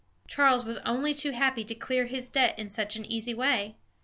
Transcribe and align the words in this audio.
Charles 0.27 0.65
was 0.65 0.79
only 0.79 1.13
too 1.13 1.29
happy 1.29 1.63
to 1.63 1.75
clear 1.75 2.07
his 2.07 2.31
debt 2.31 2.57
in 2.57 2.71
such 2.71 2.95
an 2.95 3.05
easy 3.05 3.35
way. 3.35 3.75